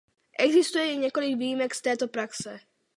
Existuje 0.39 0.85
jen 0.85 1.01
několik 1.01 1.37
výjimek 1.37 1.75
z 1.75 1.81
této 1.81 2.07
praxe. 2.07 2.59